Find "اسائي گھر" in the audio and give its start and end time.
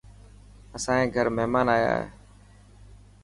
0.75-1.27